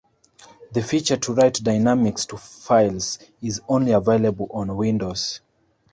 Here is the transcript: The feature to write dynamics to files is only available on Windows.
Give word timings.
The 0.71 0.81
feature 0.81 1.17
to 1.17 1.33
write 1.35 1.61
dynamics 1.63 2.25
to 2.25 2.37
files 2.37 3.19
is 3.39 3.61
only 3.69 3.91
available 3.91 4.47
on 4.49 4.75
Windows. 4.75 5.41